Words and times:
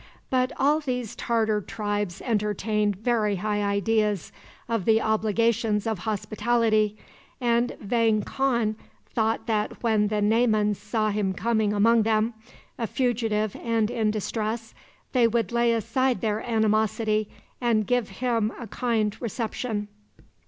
But 0.31 0.51
all 0.57 0.79
these 0.79 1.15
Tartar 1.15 1.61
tribes 1.61 2.23
entertained 2.23 2.95
very 2.95 3.35
high 3.35 3.61
ideas 3.61 4.31
of 4.67 4.85
the 4.85 4.99
obligations 4.99 5.85
of 5.85 5.99
hospitality, 6.09 6.97
and 7.39 7.77
Vang 7.79 8.23
Khan 8.23 8.77
thought 9.13 9.45
that 9.45 9.83
when 9.83 10.07
the 10.07 10.19
Naymans 10.19 10.77
saw 10.77 11.11
him 11.11 11.33
coming 11.35 11.71
among 11.71 12.01
them, 12.01 12.33
a 12.79 12.87
fugitive 12.87 13.55
and 13.57 13.91
in 13.91 14.09
distress, 14.09 14.73
they 15.11 15.27
would 15.27 15.51
lay 15.51 15.71
aside 15.71 16.21
their 16.21 16.41
animosity, 16.49 17.29
and 17.61 17.85
give 17.85 18.09
him 18.09 18.51
a 18.57 18.65
kind 18.65 19.15
reception. 19.21 19.87